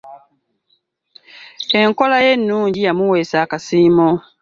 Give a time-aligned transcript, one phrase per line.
[1.79, 4.09] Enkola ye ennungi yamuweesa akasiimo.